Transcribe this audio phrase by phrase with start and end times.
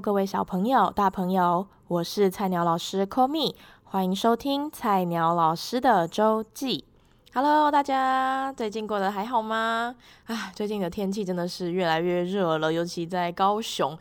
[0.00, 3.54] 各位小朋友、大朋友，我是菜鸟老师 Call Me，
[3.84, 6.86] 欢迎收听菜鸟老师的周记。
[7.34, 9.94] Hello，大家最近过得还好吗？
[10.24, 13.96] 啊，最近的天气真的是越来越热了，尤其在高雄，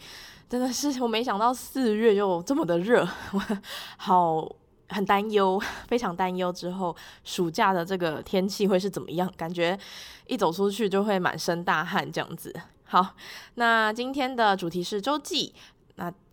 [0.47, 3.41] 真的是我没想到四月就这么的热，我
[3.97, 4.49] 好
[4.87, 9.29] 很担忧，非常担忧之后暑假的这个天气会是怎么样？
[9.35, 9.77] 感觉
[10.27, 12.53] 一走出去就会满身大汗这样子。
[12.85, 13.13] 好，
[13.55, 15.53] 那今天的主题是周记，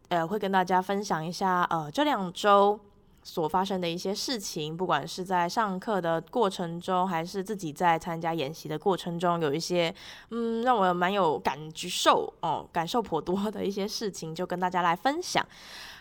[0.08, 2.78] 呃会跟大家分享一下呃这两周
[3.22, 9.92] 所发生的一些事情，不管是在上课的过程中，还是自己在参加演习的过程中，有一些
[10.30, 15.44] 嗯让我蛮有感受哦，感受颇多的一些事情，就跟大家来分享。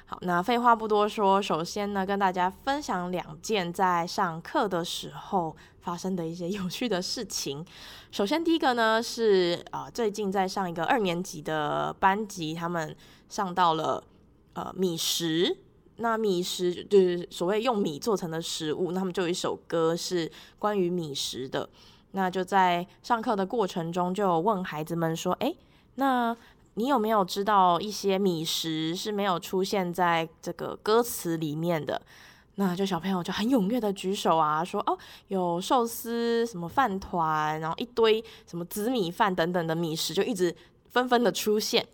[0.07, 7.65] 好，那废话不多说，首先呢，跟大家分享两件在上课的时候发生的一些 有趣的事情。
[8.11, 12.95] 首先，第一个呢是啊、最近在上一个二年级的班级，他们
[13.29, 14.03] 上到了
[14.53, 15.57] 呃米食。
[15.97, 21.69] 那米食就是所谓用米做成的食物，那他们就有一首歌是关于米食的。
[22.11, 25.55] 那就在上课的过程中，就问孩子们说：“哎，
[25.95, 26.35] 那？”
[26.77, 32.01] 你有没有知道一些米食是没有出现在这个歌词里面的？
[32.55, 34.97] 那就小朋友就很踊跃的举手啊，说哦，
[35.29, 40.53] 有寿司、什么饭团，然后一堆什么紫米饭等等的米食就一直
[40.89, 41.87] 纷纷的出现。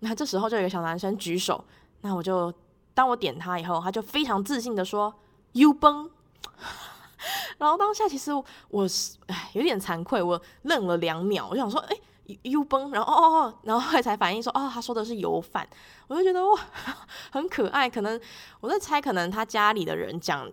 [0.00, 1.64] 那这时候就有一个小男生举手，
[2.02, 2.52] 那我就
[2.94, 5.14] 当我点他以后，他就非常自信的说
[5.52, 6.10] “U 崩”，
[7.58, 8.30] 然后当下其实
[8.68, 11.96] 我是哎有点惭愧，我愣了两秒，我想说哎。
[12.42, 15.64] 油崩，然后哦哦哦，然后后来才反应说，哦，他说的是油饭，
[16.08, 16.58] 我就觉得哇，
[17.30, 17.88] 很可爱。
[17.88, 18.20] 可能
[18.58, 20.50] 我在猜，可能他家里的人讲，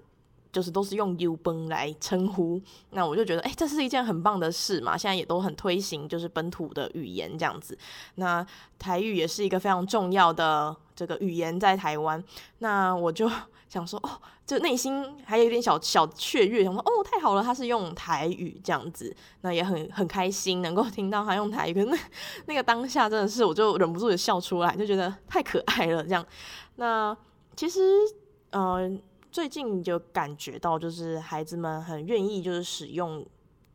[0.54, 2.62] 就是都是用油崩来称呼。
[2.92, 4.98] 那我就觉得，哎，这是一件很棒的事嘛。
[4.98, 7.78] 现在也都很推行，就是本土的语言这样子。
[8.16, 8.46] 那
[8.80, 12.24] 台语也是一个非常重要的这个语言在台湾。
[12.60, 13.30] 那我就。
[13.70, 21.98] 想说哦，就内心还有一点小小雀跃，想说哦，太好了，他是用台语这样子，那也很很开心能够听到他用台语，可是那
[22.46, 26.24] 那个当下真的是，我就忍不住的笑出来，就觉得太可爱了这样。
[26.76, 27.18] 那
[27.56, 27.82] 其实
[28.52, 28.88] 呃，
[29.34, 33.26] 最近就感觉到就是孩子们很愿意就是使用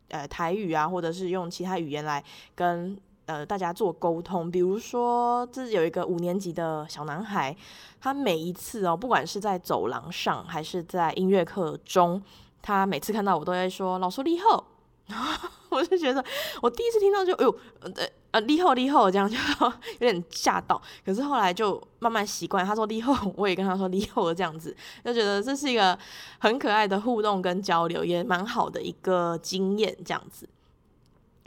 [0.07, 2.23] 呃台语啊，或者是用其他语言来
[2.55, 2.97] 跟。
[3.25, 7.55] 呃，大家做沟通，比如说，这有一个五年级的小男孩，
[8.01, 12.19] 他每一次哦，不管是在走廊上还是在音乐课中，
[12.59, 14.65] 他每次看到我都会说“老师你好”，
[15.69, 16.23] 我就觉得
[16.61, 17.91] 我第一次听到就哎呦，呃
[18.31, 19.35] 呃，你好你好这样就
[19.99, 25.97] 有点吓到，可是后来就慢慢习惯，他说你好， 我也跟他说你好这样子，就觉得这是一个
[26.39, 30.47] 很可爱的互动跟交流，也蛮好的一个经验这样子。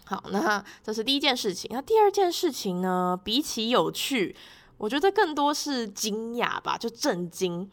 [0.04, 1.70] 好，那这是第一件事情。
[1.72, 3.18] 那第二件事情呢？
[3.22, 4.34] 比起有趣，
[4.76, 7.70] 我觉得更多是惊讶吧，就震惊。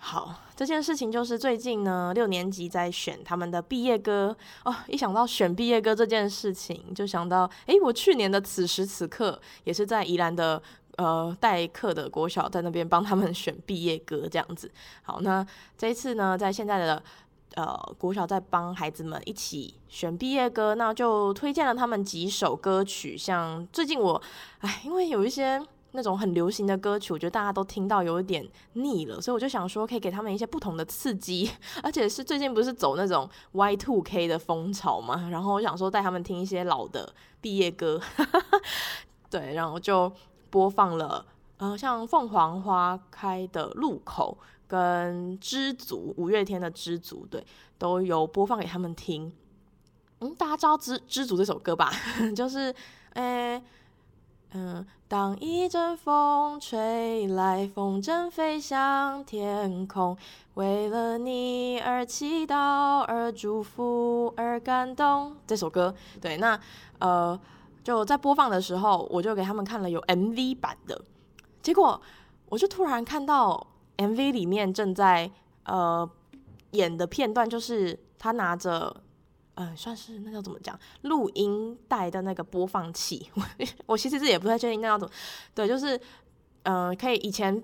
[0.00, 4.74] 好，这件事情就是最近呢，六年级在选他们的毕业歌哦。
[4.86, 10.62] 一想到选毕业歌这件事情，就想到，诶，我去年的此时此刻也是在宜兰的
[10.96, 14.70] 呃代课的国小，在那边帮他们选毕业歌这样子。
[15.02, 15.44] 好，那
[15.76, 17.02] 这一次呢，在现在的。
[17.54, 23.16] 呃，国小在帮孩子们一起选毕业歌，那就推荐了他们几首歌曲。
[23.16, 24.22] 像最近我，
[24.60, 25.60] 哎，因为有一些
[25.92, 31.50] 那种很流行的歌曲，我觉得大家都听到有一点腻了，所以我就想说，可以给他们一些不同的刺激。
[31.82, 38.00] 而且是最近不是走那种 Y Two K 的风潮嘛，然后我想说带他们听一些老的毕业歌，
[39.30, 40.12] 对，然后就
[40.50, 41.24] 播放了，
[41.58, 44.38] 呃，像凤凰花开的路口。
[44.70, 47.42] 跟知足，五月天的知足，对，
[47.78, 49.32] 都有播放给他们听。
[50.20, 51.90] 嗯，大家知道知知足这首歌吧？
[52.36, 52.70] 就是，
[53.14, 53.64] 诶、
[54.52, 60.16] 嗯，当一阵风吹来，风筝飞向天空，
[60.54, 65.36] 为了你而祈祷，而祝福，而感动。
[65.46, 66.58] 这首歌，对，那
[66.98, 67.38] 呃，
[67.84, 71.00] 就在播放的时候，我就给他们看了有 MV 版的，
[71.60, 72.00] 结果
[72.48, 73.66] 我就突然看到。
[73.98, 75.28] MV 里面正在
[75.64, 76.08] 呃
[76.70, 78.94] 演的片段，就是他拿着
[79.58, 83.28] 呃算是那叫怎么讲录音带的那个播放器。
[83.34, 83.42] 我
[83.86, 85.12] 我其实是也不太确定那叫怎么，
[85.54, 86.00] 对，就是
[86.62, 87.62] 嗯、可以以前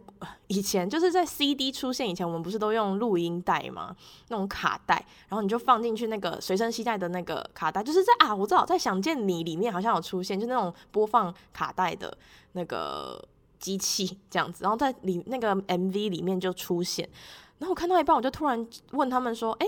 [0.48, 3.94] 以前就是在 CD 出现以前，我们不是都用录音带吗？
[4.28, 4.94] 那种卡带，
[5.28, 12.16] 然后你就放进去那个随身携带的那个卡带，就是在啊我知道在想见你里面好像有出现，就那种播放卡带的
[12.52, 13.22] 那个。
[13.60, 17.08] 机器这样子，然后在里那个 MV 里面就出现，
[17.56, 19.66] 然后我看到一半，我就突然问他们说：“哎，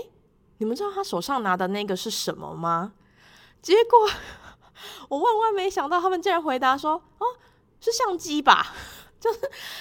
[0.57, 2.93] 你们知道他手上拿的那个是什么吗？”
[3.61, 4.07] 结果
[5.09, 7.25] 我万万没想到，他们竟然回答说：“哦，
[7.79, 8.75] 是相机吧？”
[9.19, 9.39] 就是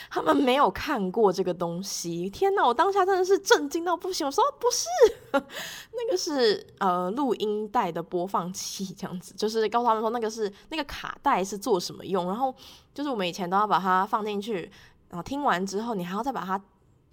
[0.09, 2.29] 他们没有看过这个东西。
[2.31, 4.27] 天哪，我当下真的是震惊到不行。
[4.27, 4.89] 我说不是，
[5.33, 12.27] 那个是呃录音带的播放器，这样子，就是告诉他们说那个是那个卡带是做什么用。
[12.27, 12.53] 然后
[12.95, 14.71] 就是我们以前都要把它放进去，
[15.11, 16.59] 然后听完之后，你还要再把它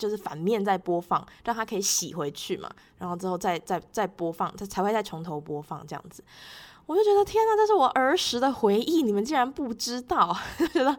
[0.04, 2.70] 就是反面再播放，让它可以洗回去嘛。
[2.98, 6.22] 然后之后再再再播放，它才会再从头播放这样子。
[6.86, 10.94] 我就觉得天呐，这是我儿时的回忆，你们竟然不知道， 就觉得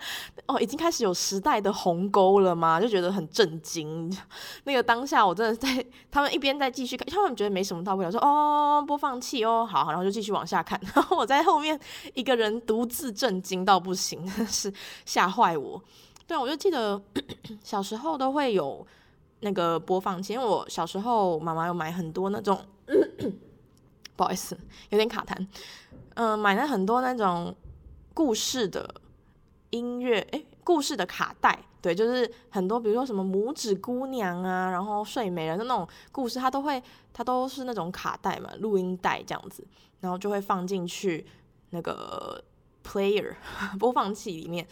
[0.47, 2.81] 哦，已经开始有时代的鸿沟了吗？
[2.81, 4.11] 就觉得很震惊。
[4.65, 10.81] 那个当下，我真的在他们一边在继续看，他们觉得没什么大不了，说哦，播放器哦，好，然后就继续往下看。
[10.95, 11.79] 然后我在后面
[12.15, 14.73] 一个人独自震惊到不行，是
[15.05, 15.83] 吓坏我。
[16.27, 17.01] 对，我就记得
[17.63, 18.87] 小时候都会有
[19.41, 22.65] 那个播放器，因为我小时候妈妈有买很多那种。
[24.17, 24.57] 不好意思，
[24.91, 25.35] 有点卡痰。
[26.15, 27.53] 嗯、呃，买了很多那种
[28.15, 28.89] 故事的
[29.71, 36.81] 音乐，诶，故事的卡带，对，就是很多，比如说什么拇指姑娘啊，然后睡美人的那种故事，它都会，
[37.13, 39.67] 它都是那种卡带嘛，录音带这样子，
[39.99, 41.27] 然后就会放进去
[41.71, 42.41] 那个
[42.87, 43.35] player
[43.81, 44.65] 播放器里面，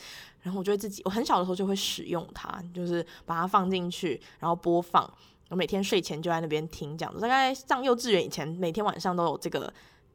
[0.43, 5.09] 然后我就会自己，我很小的时候就会使用它，就是把它放进去，然后播放。
[5.49, 9.73] 我每天睡前就在那边听这样，大概上幼稚园以前，每天晚上都有这个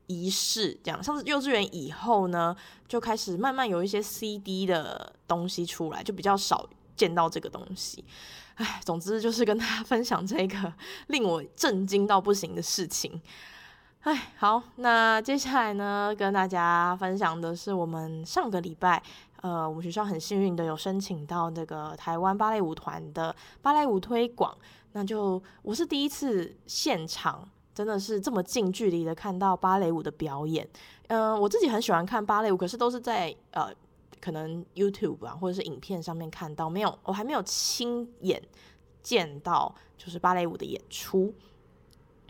[0.08, 0.78] 仪式。
[0.84, 2.56] 这样，上幼稚园以后呢，
[2.88, 8.04] 就开始慢慢有一些 CD 的东西出来，就比较少见到这个东西。
[8.56, 10.74] 唉，总之就是跟大家分享这个
[11.10, 13.22] 令我震惊到不行的事情。
[14.02, 19.04] 唉，好，那接下来呢，跟大家分享的是我们上个礼拜，
[19.42, 24.56] 呃，我们学校很幸运的有申请到那个台湾芭蕾舞团的芭蕾舞推广。
[24.94, 30.68] 那就我是第一次现场，真的是这么近距离的看到芭蕾舞的表演。
[31.10, 33.72] 嗯、我自己很喜欢看芭蕾舞，可是都是在呃
[34.20, 38.42] 可能 YouTube 啊或者是影片上面看到，没有我还没有亲眼
[39.04, 41.34] 见到就是芭蕾舞的演出。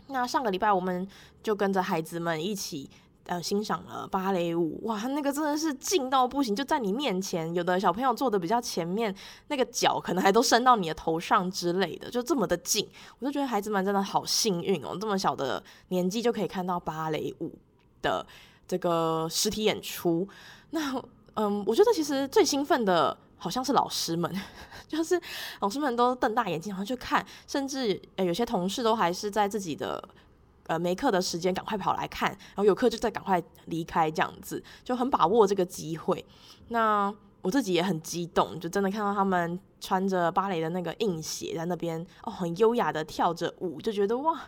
[0.08, 1.08] 那上个礼拜我们
[1.42, 2.90] 就跟着孩子们一起。
[3.28, 7.54] 呃，欣赏了芭蕾舞，哇，那个真的是近到不行，就在你面前。
[7.54, 9.14] 有的小朋友坐的比较前面，
[9.48, 12.88] 那个脚可能还都伸到你的头上之类的，就这么的近。
[13.18, 17.52] 我就觉得孩子们真的好幸运哦，这么小的年纪就可以看到芭蕾舞
[18.00, 18.26] 的
[18.66, 20.26] 这个实体演出。
[20.70, 20.98] 那，
[21.34, 24.34] 嗯，我觉得其实最兴奋的好像是老师们，
[24.88, 25.20] 就是
[25.60, 30.02] 老师们都瞪大眼睛，好像去看，甚至呃有些同事都还是在自己的。
[30.68, 36.24] 呃，没课的时间赶快跑来看，然后有课就再赶快离开，这样子就很把握这个机会。
[36.68, 44.38] 那我自己也很激动，就真的看到他们穿着芭蕾的那个硬鞋在那边哦，很优雅的跳着舞，就觉得哇，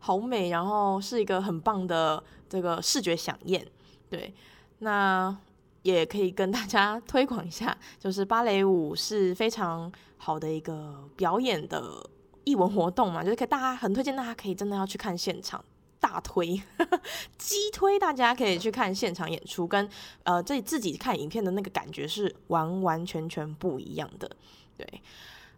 [0.00, 3.64] 好美，然后是一个很棒的这个视觉饗宴。
[4.10, 4.34] 对，
[4.80, 5.36] 那
[5.82, 12.04] 也可以跟大家 推广一下，就是芭蕾舞是非常好的一个表演的。
[12.48, 15.62] 艺文活动嘛，就是可以大家很推荐，大家可以真的要去看现场，
[16.00, 16.60] 大推，
[17.36, 19.86] 激推，大家可以去看现场演出，跟
[20.22, 24.30] 呃自己自己看影片的那个感觉是完完全全不一样的。
[24.78, 25.02] 对，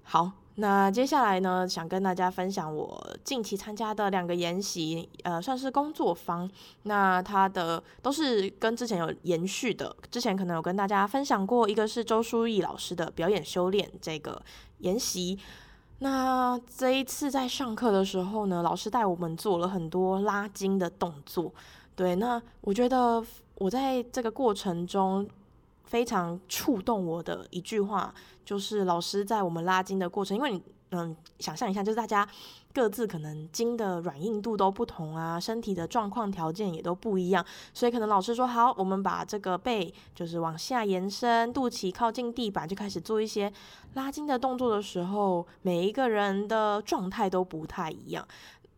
[0.03, 6.50] 好，那接下来呢，想跟大家分享我近期参加的两个研习，呃，算是工作坊。
[6.83, 14.43] 那它的都是跟之前有延续的，之前可能有跟大家分享过，一个是周书毅老师的表演修炼这个
[14.79, 15.38] 研习。
[16.02, 21.52] 那这一次在上课的时候呢，老师带我们做了很多拉筋的动作。
[21.95, 23.23] 对，那我觉得
[23.57, 25.28] 我在这个过程中
[25.85, 28.14] 非常触动我的一句话，
[28.45, 32.27] 就是老师在我们拉筋的过程，因为你嗯，想象一下，就是大家。
[32.73, 37.45] 各自可能筋的软硬度都不同啊，身体的状况条件也都不一样，
[37.75, 43.53] 所以可能老师说好，我们把这个背就是往下延伸，肚脐靠近地板，就开始做一些
[43.95, 48.25] 拉筋的动作的时候，每一个人的状态都不太一样。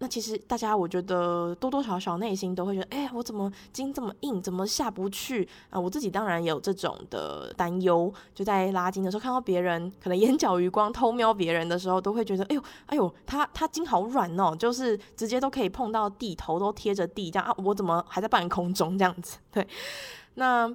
[0.03, 5.79] 那其实大家，我觉得多多少少内心都会觉得，哎，我怎么筋这么硬，怎么下不去啊？
[5.79, 19.39] 我自己当然有这种的担忧，就在拉筋的时候，看到别人可能眼角余光偷瞄别人的时候，都会觉得，哎呦，哎呦，他他筋好软哦，就是直接都可以碰到地，头都贴着地这样啊，我怎么还在半空中这样子？
[19.55, 19.65] 对，
[20.35, 20.69] 那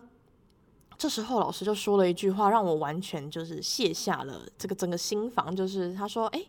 [0.98, 6.42] 这时候老师就说了一句话，让我完全就是卸下了这个整个心防，就是他说，哎，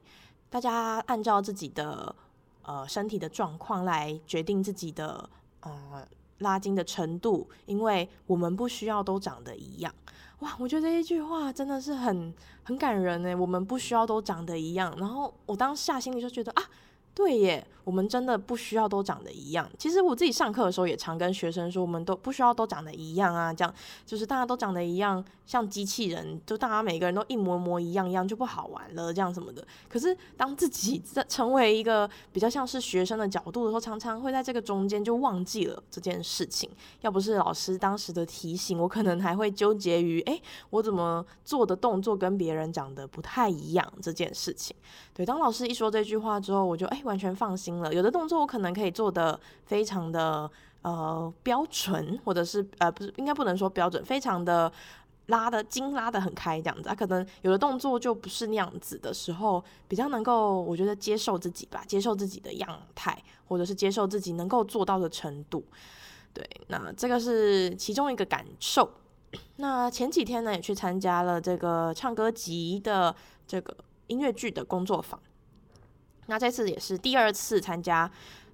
[0.49, 2.15] 大家按照自己的。
[2.69, 5.27] 呃，身体的状况来决定自己的
[5.61, 6.07] 呃
[6.41, 9.91] 拉筋的程度，因为我们不需要都长得一样。
[10.41, 14.95] 哇，我觉得这一句话真的是很很感人呢，我们不需要都长得一样。
[14.99, 16.63] 然后我当下心里就觉得啊，
[17.19, 19.69] 对耶，我们真的不需要都长得一样。
[19.77, 23.75] 其实我自己上课的时候也常跟学生说，我们都不需要都长得一样啊，这样
[24.07, 29.67] 就是大家都长得一样，像机器人，就大家每个人都一模模一样一样就不好玩了，这样什么的。
[29.89, 36.71] 可是当自己在成为一个比较像是学生的角度的时候，常常会在这个中间就忘记了这件事情。
[37.01, 44.77] 要不是老师当时的提醒，我可能还会纠结于，哎，我怎么做的动作跟别人长得不太一样这件事情。
[45.13, 47.03] 对，当老师一说这句话之后，我就哎。
[47.09, 47.93] 完全放心了。
[47.93, 50.49] 有的动作我可能可以做得非常的
[50.83, 54.71] 呃标准，或者是呃不是应该不能说标准，非常的
[55.27, 56.89] 拉的筋拉得很开这样子。
[56.89, 65.65] 啊，可能有的动作就不是那样子的时候，比较能够我觉得接受自己吧，接受自己的样态，或者是接受自己能够做到的程度。
[66.33, 68.89] 对，那这个是其中一个感受。
[69.57, 73.15] 那前几天呢，也去参加了这个唱歌集的
[73.47, 75.21] 这个音乐剧的工作坊。
[76.29, 78.11] 那这次也是第二次参加。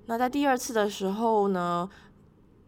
[0.07, 1.88] 那在第二次的时候呢，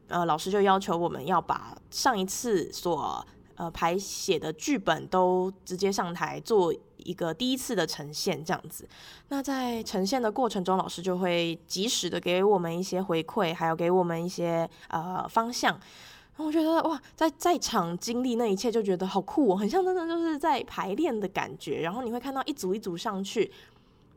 [0.09, 8.89] 呃，老师就要求我们要把上一次所呃排写的剧本都直接上台做一个第一次的呈现，这样子。
[9.29, 15.73] 那在呈现的过程中，老师就会及时的给我们一些回馈，还有给我们一些呃方向。
[15.73, 21.81] 然后我觉得哇，在在场经历那一切，就觉得好酷哦，很像真的就是在排练的感觉。
[21.83, 23.53] 然后你会看到一组一组上去。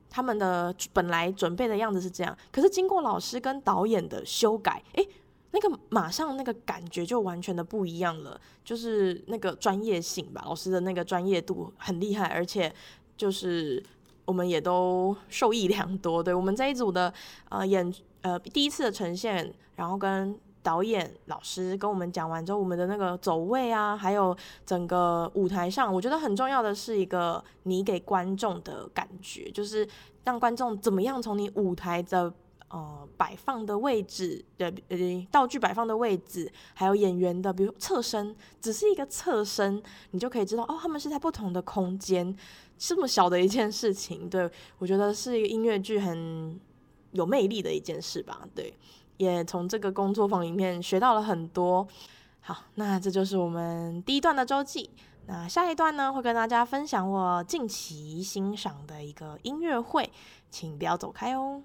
[0.10, 5.08] 他们的本来准备的样子是这样，可是经过老师跟导演的修改，诶，
[5.52, 12.74] 那个马上那个感觉就完全的不一样了，就是那个专业性吧，老师的那个专业度很厉害，而且
[13.16, 13.84] 就是
[14.26, 16.24] 我们也都受益良多。
[16.24, 17.14] 对，我们这一组的
[17.50, 20.38] 呃演呃第一次的呈现，然后跟。
[20.62, 24.36] 导演老师跟我们讲完之后，我们的那个走位啊，还有
[24.66, 29.88] 整个舞台上，我觉得很重要的是一个你给观众的感觉，就是
[30.24, 32.32] 让观众怎么样从你舞台的
[32.68, 34.98] 呃摆放的位置的呃
[35.32, 42.36] 道具摆放的位置，还有演员的比如侧身，只是一个侧身，你就可以知道哦，他们是在不同的空间，
[42.78, 46.60] 这么小的一件事情，对，我觉得是一个音乐剧很
[47.14, 48.74] 有魅力的一件事吧，对。
[49.20, 51.86] 也从这个工作坊里面学到了很多。
[52.40, 54.90] 好，那这就是我们第一段的周记。
[55.28, 60.10] 那下一段呢，会跟大家分享我近期欣赏的一个音乐会，
[60.50, 61.62] 请不要走开哦。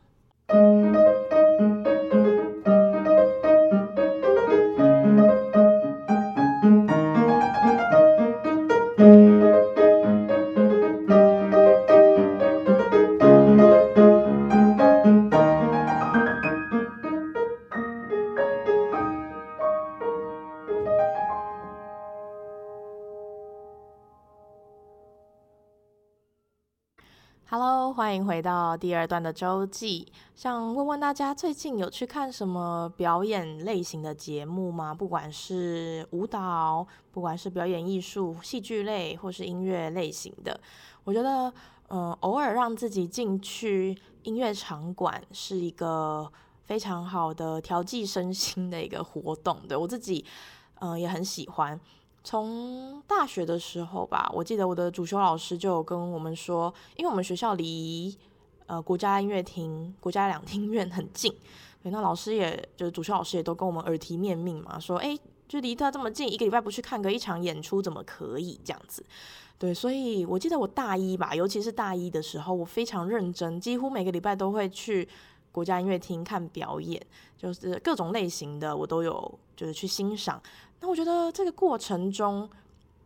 [28.35, 30.09] 回到第二段的周记。
[30.35, 34.93] 想问问大家，最近有去看什么表演类型的节目吗？
[34.93, 40.59] 不管是舞蹈，不管是表演艺术、戏剧类，或是音乐类型的，
[41.05, 41.55] 我觉得，
[41.91, 46.29] 嗯、偶尔让自己进去音乐场馆是一个
[46.65, 49.61] 非常好的调剂身心的一个活动。
[49.69, 50.25] 对，我自己，
[50.81, 51.81] 嗯、也很喜欢。
[52.25, 58.17] 从大学的时候吧，我记得我的主修老师就有跟我们说，因为我们学校离
[58.67, 61.31] 呃国家音乐厅、国家两厅院很近，
[61.83, 65.17] 对，那老师也就是主修老师也都跟我们耳提面命嘛，说，哎，
[65.47, 69.05] 就离他这么近，一个礼拜不去看个一场演出怎么可以这样子？
[69.59, 75.07] 对，所以我记得我大一吧，尤其是大一的时候，我非常认真，几乎每个礼拜都会去
[75.53, 77.01] 国家音乐厅看表演，
[77.37, 80.43] 就是各种类型的我都有，就是去欣赏。
[80.85, 82.47] 那我觉得这个过程中，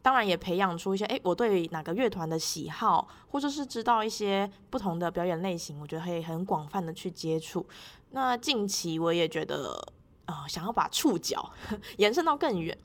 [0.02, 7.64] 当然也培养出一些，诶，我对哪个乐团的喜好，或者是知道一些不同的表演类型，我觉得可以很广泛的去接触。
[8.10, 9.80] 那近期我也觉得，
[10.24, 11.52] 啊、呃，想要把触角
[11.98, 12.76] 延伸到更远，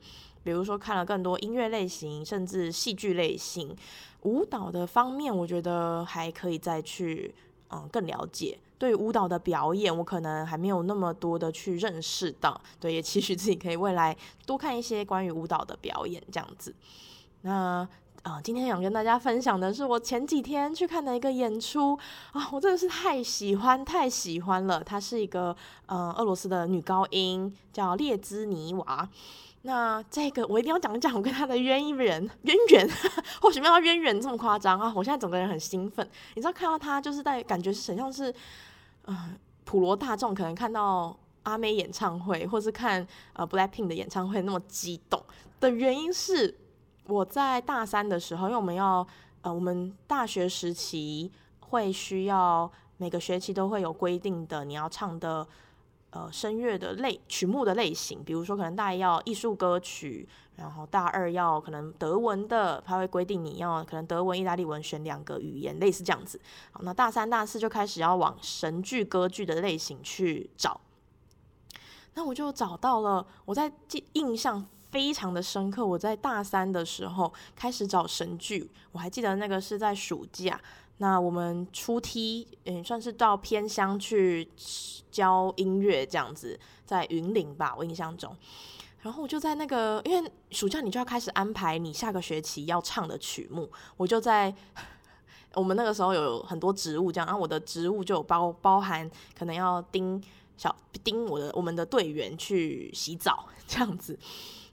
[0.44, 3.76] 比如说看了更多音乐类型，甚至戏剧类型、
[4.22, 7.34] 舞蹈的方面，我觉得还可以再去，
[7.70, 8.56] 嗯、更了解。
[8.84, 14.14] 对舞蹈的表演，我可能还没有那么多的去认识到，对，也期许自己可以未来
[14.44, 16.74] 多看一些关于舞蹈的表演这样子。
[17.40, 17.88] 那啊、
[18.24, 21.98] 呃，今天想跟大家分享的是我前几天去看的一个演出
[22.32, 24.84] 啊，我真的是太喜欢太喜欢了。
[24.84, 29.08] 她是一个呃俄罗斯的女高音，叫列兹尼娃。
[29.62, 32.90] 那这个我一定要讲讲我跟她的渊源 渊源，
[33.40, 34.92] 或许没有渊源这么夸张啊！
[34.94, 38.34] 我现在整个人很兴奋，你知道看到她就是在感觉是很像是。
[39.06, 39.30] 嗯、呃，
[39.64, 45.22] 普罗大众可能看到阿妹演唱会，或是看呃 Blackpink 的演唱会那么激动
[45.60, 46.58] 的原因是，
[47.06, 49.06] 我在大三的时候，因为我们要
[49.42, 51.30] 呃我们大学时期
[51.60, 55.46] 会需要每个学期都会有规定的你要唱的
[56.14, 66.40] 呃声乐的类曲目的类型，比如说可能大一要艺术歌曲，然后大二要可能德文的，他会规定你要可能德文、意大利文选两个语言，类似这样子。
[66.70, 70.80] 好，那大三、大四就开始要往神剧、歌剧的类型去找。
[72.14, 75.84] 那我就找到了，我在记印象非常的深刻。
[75.84, 80.60] 我在大三的时候开始找神剧，我还记得那个是在暑假。
[80.98, 84.48] 那我们出梯，嗯，算是到偏乡去
[85.10, 88.34] 教音乐这样子，在云林吧，我印象中。
[89.02, 94.54] 然后我就在那个，因为暑假你就要开始安排你下个学期要唱的曲目，我就在
[95.54, 100.22] 我们那个时候有很多职务这样，然后我的职务就包包含可能要盯
[100.56, 104.18] 小盯我的我们的队员去洗澡这样子。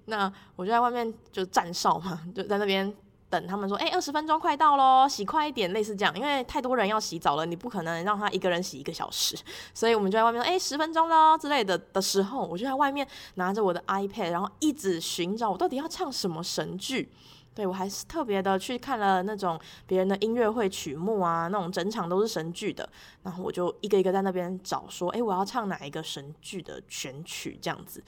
[0.05, 2.95] 那我就在外面就站哨嘛，就在那边。
[3.31, 9.37] 等他们说，哎、二十分钟快到喽，洗快一点，类似这样，因为太多人要洗澡了，你不可能让他一个人洗一个小时，
[9.73, 17.09] 所以我们就在外面说，哎、十分钟喽之类的的时候，我就在外面拿着我的 iPad，然后一直寻找我到底要唱什么神剧。
[17.53, 22.87] 对，我还是特别的去看了那种别人的音乐会曲目啊，那种整场都是神剧的，
[23.23, 28.01] 然后我就一个一个在那边找，说，哎、我要唱哪一个神剧的选曲这样子。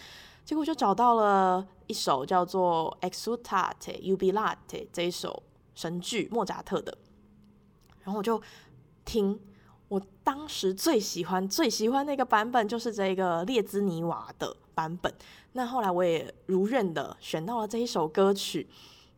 [0.45, 4.57] 结果就找到了一首叫做《Exultate Jubilate》
[4.91, 6.97] 这一首神剧莫扎特的，
[8.03, 8.41] 然后我就
[9.05, 9.39] 听，
[9.87, 15.13] 我当时最喜欢最喜欢那个版本就是这个列兹尼瓦的版本。
[15.53, 18.67] 那后来我也如愿的选到了这一首歌曲，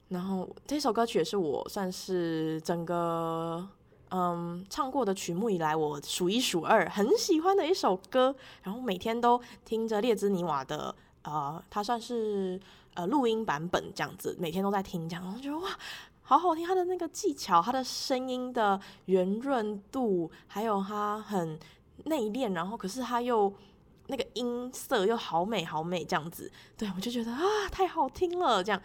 [0.10, 3.68] 然后这首歌曲也是我算是整个
[4.10, 10.96] 嗯唱过的曲目以来我数一数二很喜欢的一首歌，然后每天都听着列兹尼瓦的。
[11.26, 12.60] 呃，他算是
[12.94, 15.70] 呃录音版本这样子，每天都在听这样，我觉得哇，
[16.22, 21.60] 好好听，他的那个技巧，他的声音的圆润度，还有他很
[22.06, 23.54] 内敛，然后可是他又
[24.08, 28.82] 那个音色又好美好美这样子，对，我就觉得啊，太好听了这样。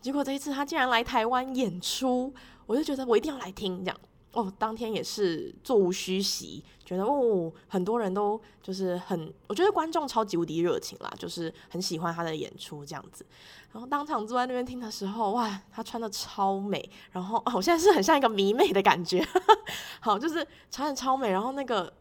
[0.00, 2.32] 结果这一次他竟然来台湾演出，
[2.66, 4.00] 我就觉得我一定要来听这样。
[4.38, 13.26] 哦，当天也是座无虚席，觉得哦，很多人都就是很，我觉得观众超级无敌热情啦，就是很喜欢他的演出这样子。
[13.72, 19.26] 然后当场坐在那边听的时候，哇，他穿的超美，然后哦，我现在是很像一个迷妹的感觉，
[19.98, 21.92] 好，就是穿的超美，然后那个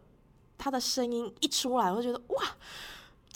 [0.59, 2.43] 他的声音一出来，我就觉得哇。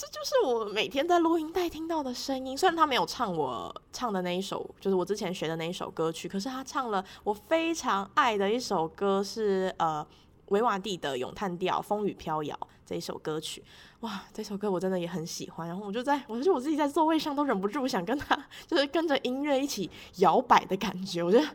[0.01, 2.57] 这就是我每天在录音带听到的声音。
[2.57, 10.03] 虽然他没有唱我唱的那一首，就是我之前学的那一首歌曲，可是他唱了我非常爱的一首歌，是呃
[10.47, 13.63] 维瓦蒂的咏叹调《风雨飘摇》这一首歌曲。
[13.99, 15.67] 哇，这首歌我真的也很喜欢。
[15.67, 18.35] 然后我就在，我就我自己在座位上都忍不住想跟他，
[18.65, 21.21] 就是跟着音乐一起摇摆的感觉。
[21.21, 21.47] 我觉得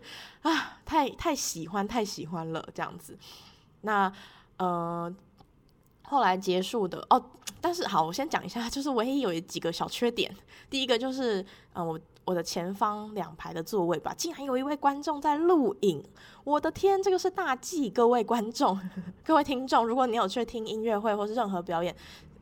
[0.48, 3.18] 啊，太太喜欢，太喜欢了这样子。
[3.80, 4.12] 那
[4.58, 5.12] 呃。
[6.08, 7.22] 后来结束的哦，
[7.60, 10.34] 但是好，我先讲一下， 就是唯一有几个小缺点。
[10.70, 16.02] 第一个就是，嗯，我我的前方两排的座位吧，竟然有一位观众在录影。
[16.44, 18.78] 我的天，这个是大忌，各位观众、
[19.24, 21.94] 各位听众，如果你有去听音乐会或是任何表演，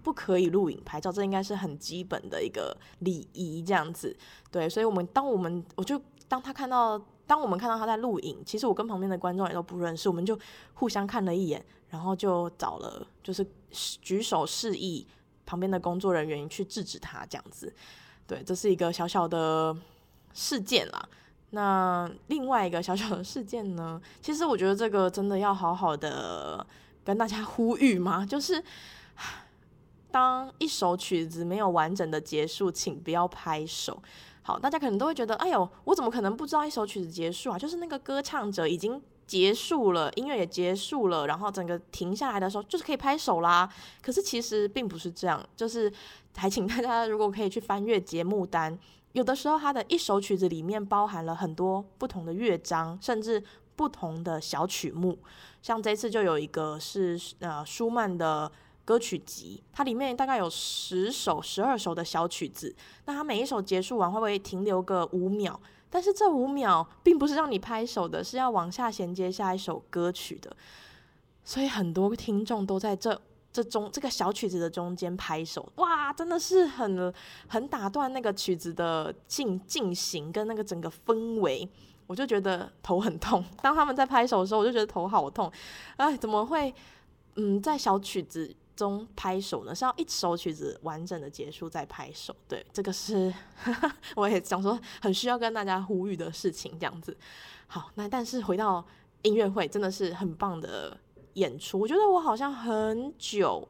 [0.03, 4.15] 不可以录影拍照，这应该是很基本的一个礼仪，这样子。
[4.51, 7.01] 对，所以我们当我们我就当他看到。
[7.27, 10.39] 当我们看到他在录影，其实我跟旁边的观众也都不认识，我们就
[10.75, 15.07] 互相看了一眼，然后就找了就是举手示意
[15.47, 17.73] 旁边的工作人员去制止他这样子。
[18.27, 19.75] 对，这是一个小小的
[20.33, 21.09] 事件啦。
[21.51, 26.67] 那另外一个小小的事件呢，其实我觉得这个真的要好好的
[27.05, 28.63] 跟大家呼吁吗，就是
[30.11, 34.03] 当一首曲子没有完整的结束，请不要拍手。
[34.47, 37.59] 好，大家可能都会觉得，哎呦，我怎么可能不知道一首曲子结束啊？
[37.59, 43.67] 就是那个歌唱者已经结束了，音乐也结束了，然后整个停下来的时候，就是可以拍手啦。
[44.03, 45.91] 可是其实并不是这样，就是
[46.37, 48.79] 还请大家如果可以去翻阅节目单，
[49.13, 53.43] 有的时候它的一首曲子里面包含了很多不同的乐章，甚至
[53.75, 55.19] 不同的小曲目。
[55.63, 58.53] 像这次就有一个是呃舒曼的。
[58.85, 62.75] 歌曲集，它里面大概有十首、十二首的小曲子。
[63.07, 65.59] 那它每一首结束完会不会停留个五秒？
[65.89, 70.55] 但是这五秒并不是让你拍手的，是要往下衔接下一首歌曲的。
[71.45, 73.19] 所以很多听众都在这
[73.53, 77.15] 这中这个小曲子的中间拍手，哇，真的是很
[77.47, 81.69] 很打断那个曲子的进进行跟那个整个氛围。
[82.07, 83.43] 我就觉得头很痛。
[83.63, 85.51] 当他们在拍手的时候，我就觉得头好痛。
[85.97, 86.75] 哎，怎么会？
[87.37, 88.55] 嗯，在小曲子。
[88.77, 92.35] 中拍手呢，是要一首曲子完整的结束再拍手。
[92.49, 93.33] 对，这个是
[94.17, 97.17] 我也想说很需要跟大家呼吁的事情，这样子。
[97.67, 98.85] 好，那但是回到
[99.23, 100.97] 音乐会，真的是很棒的
[101.35, 103.69] 演出，我觉得我好像很久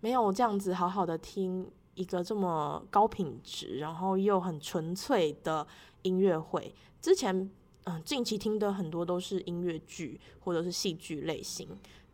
[0.00, 5.66] 没有这样子好好的听一个这么高品质，然后又很纯粹的
[6.02, 6.74] 音乐会。
[7.00, 7.50] 之前
[7.84, 11.68] 嗯，近期听的很多都是音乐剧或者是戏剧类型。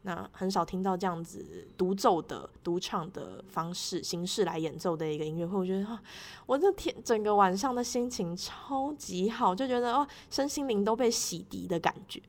[0.07, 5.99] 那很少听到这样子独奏的独唱的方式形式来演奏的一个音乐会，我觉得哈，
[6.45, 12.21] 我这天整个晚上的心情超级好，就觉得哦，身心灵都被洗涤的感觉。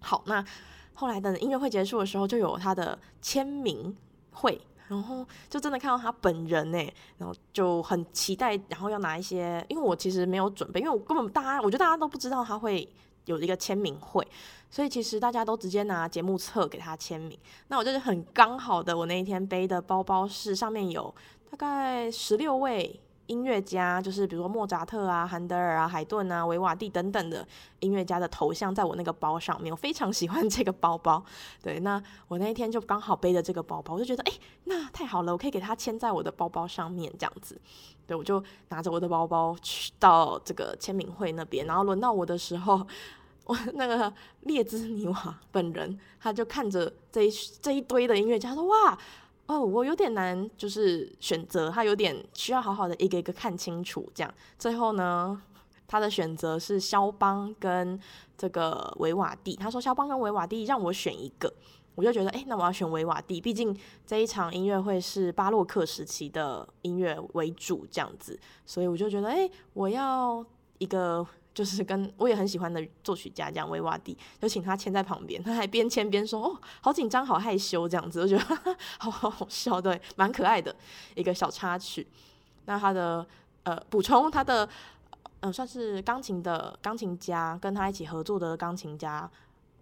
[0.00, 0.44] 好，那
[0.92, 3.96] 后来等音乐会结束的时候，就有他的签名
[4.32, 6.78] 会，然后就真的看到他本人呢，
[7.16, 12.86] 然后就很期待，然后要拿一些，因为我其实没有准备，因为我根本大家，我觉得大家都不知道他会。
[13.26, 14.26] 有一个签名会，
[14.70, 17.38] 所以其实大家都直接拿节目册给他签名。
[17.68, 21.14] 那我就是很刚好的，我那一天背的包包是上面有
[21.50, 27.46] 大概十六位音乐家，就是比如说莫扎特啊、韩德尔啊、海顿啊、维瓦蒂等等的
[27.80, 29.72] 音乐家的头像，在我那个包上面。
[29.72, 31.22] 我非常喜欢这个包包，
[31.62, 34.32] 对，那我那一天就刚好背着这个包包，我就觉得哎，
[34.64, 37.60] 那太好了，我可以给他签在我的包包上面，这样子。
[38.06, 42.86] 对，我就拿着我的包包去到这个签名会那边，然后轮到我的时候，
[43.46, 44.12] 我那个
[44.42, 48.96] 列兹尼瓦本人他就看着这一这一堆的音乐家，说：“哇，
[49.46, 55.40] 哦，我有点难，就是选择，他有点需要好好的一个一个看清楚。”这样，最后呢，
[55.86, 57.98] 他的选择是肖邦跟
[58.36, 59.54] 这个维瓦蒂。
[59.54, 61.52] 他说：“肖邦跟维瓦蒂让我选一个。”
[61.94, 70.44] 我就觉得，哎、那我要选维瓦蒂，毕竟这一场音乐会是巴洛克时期的音乐为主，这样子，所以我就觉得，哎、我要
[70.76, 71.26] 一个
[71.56, 80.76] 就是跟我也很喜欢的作曲家这样，维瓦蒂，就请他签在旁边，他还边签边说，哦，好紧张，好害羞，这样子，我觉得 好好好笑，对，蛮可爱的
[81.14, 82.06] 一个小插曲。
[82.66, 83.26] 那他的
[83.62, 84.68] 呃补充，他的
[85.40, 89.30] 呃算是钢琴的钢琴家，跟他一起合作的钢琴家，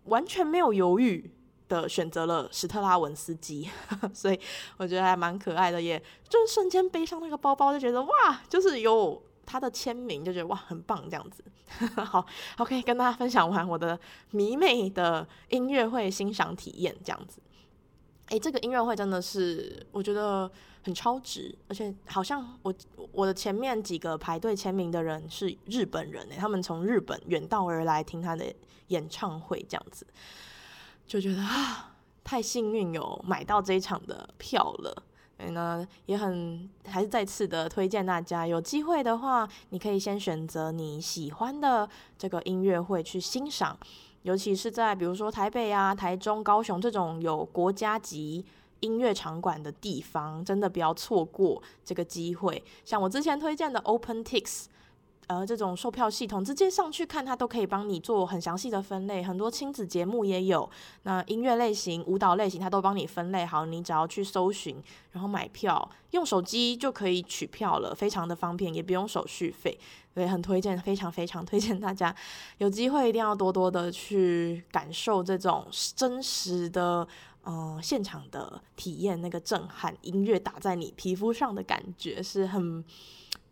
[0.05, 1.33] 完全没有犹豫。
[1.67, 3.67] 的选择了史特拉文斯基，
[4.13, 4.39] 所以
[4.77, 11.45] 我觉得还蛮可爱的，也就是瞬间背上那个包包，就觉得哇，就是有他的签名，就觉得哇，很棒这样子。
[11.97, 12.25] 好
[12.59, 13.99] ，OK，跟大家分享完我的
[14.31, 17.41] 迷妹的音乐会欣赏体验这样子。
[18.29, 20.51] 诶，这个音乐会真的是我觉得
[20.83, 22.75] 很超值，而且好像我
[23.13, 28.51] 我的前面几个排队签名的人是日本人诶，他们从日本远道而来听他的
[28.89, 30.07] 演唱会这样子。
[31.07, 35.03] 就觉得啊，太幸运有买到这一场的票了，
[35.45, 43.77] 所以呢，也很还是再次的推荐大家，有机会的话，你可以先选择你喜欢的这个音乐会去欣赏，
[44.23, 48.43] 尤其是在比如说台北啊、台中、高雄这种有国家级
[48.81, 52.65] 音乐场馆的地方，真的不要错过这个机会。
[52.83, 54.65] 像我之前推荐的 OpenTix。
[55.27, 60.69] 呃，这种售票系统直接上去看，它都可以帮你做很详细的分类，很多亲子节目也有。
[61.05, 64.83] 那音乐类型、舞蹈类型，它都帮你分类好，你只要去搜寻，
[65.13, 69.79] 然后买票，用手机就可以取票了，非常的方便，也不用手续费。
[70.13, 72.15] 所以很推荐，非常非常推荐大家
[72.59, 77.09] 有机会一定要多多的去感受这种真实的，
[77.43, 82.85] 呃，现场的体验，那个震撼，音乐打在你皮肤上的感觉是很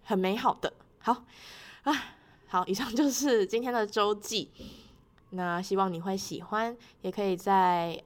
[0.05, 0.73] 很美好的。
[0.99, 1.25] 好。
[1.83, 1.92] 啊，
[2.47, 4.49] 好，以上就是今天的周记。
[5.31, 8.01] 那希望你会喜欢，也可以在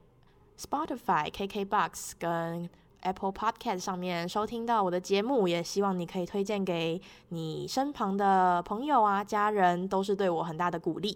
[0.59, 2.67] Spotify、KKBox 跟
[3.01, 5.47] Apple Podcast 上面收听到我的节目。
[5.47, 11.15] 也希望你可以推荐给你身旁的朋友啊、家人，都是对我很大的鼓励。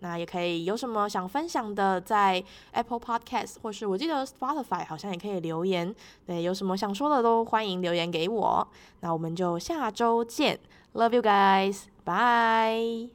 [0.00, 2.42] 那也可以有什么想分享的，在
[2.72, 5.94] Apple Podcast 或是我记得 Spotify 好像也可以留言。
[6.26, 8.66] 对，有什么想说的都欢迎留言给我。
[8.98, 10.58] 那我们就下周见。
[10.94, 11.84] Love you guys.
[12.10, 13.06] Bye.